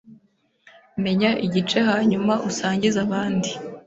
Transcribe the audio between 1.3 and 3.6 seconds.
igice hanyuma usangize abandi